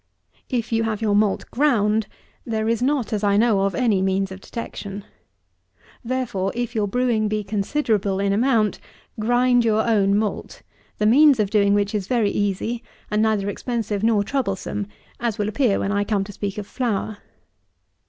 If 0.49 0.71
you 0.71 0.81
have 0.81 1.03
your 1.03 1.13
malt 1.15 1.45
ground, 1.51 2.07
there 2.43 2.67
is 2.67 2.81
not, 2.81 3.13
as 3.13 3.23
I 3.23 3.37
know 3.37 3.59
of, 3.59 3.75
any 3.75 4.01
means 4.01 4.31
of 4.31 4.41
detection. 4.41 5.03
Therefore, 6.03 6.51
if 6.55 6.73
your 6.73 6.87
brewing 6.87 7.27
be 7.27 7.43
considerable 7.43 8.19
in 8.19 8.33
amount, 8.33 8.79
grind 9.19 9.63
your 9.63 9.87
own 9.87 10.17
malt, 10.17 10.63
the 10.97 11.05
means 11.05 11.39
of 11.39 11.51
doing 11.51 11.75
which 11.75 11.93
is 11.93 12.07
very 12.07 12.31
easy, 12.31 12.81
and 13.11 13.21
neither 13.21 13.47
expensive 13.47 14.01
nor 14.01 14.23
troublesome, 14.23 14.87
as 15.19 15.37
will 15.37 15.47
appear, 15.49 15.77
when 15.79 15.91
I 15.91 16.03
come 16.03 16.23
to 16.23 16.31
speak 16.31 16.57
of 16.57 16.65
flour. 16.65 17.19